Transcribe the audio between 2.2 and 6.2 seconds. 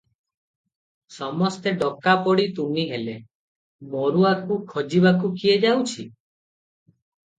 ପଡ଼ି ତୁନି ହେଲେ, ମରୁଆକୁ ଖୋଜିବାକୁ କିଏ ଯାଉଛି?